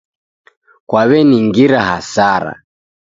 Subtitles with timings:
[0.89, 2.53] kwaw'eningira hasara.